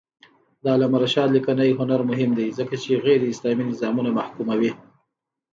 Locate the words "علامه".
0.75-0.97